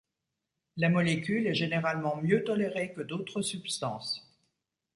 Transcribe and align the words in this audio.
La 0.77 0.89
molécule 0.89 1.45
est 1.45 1.53
généralement 1.53 2.15
mieux 2.17 2.43
tolérée 2.43 2.91
que 2.91 3.01
d'autres 3.01 3.43
substances. 3.43 4.27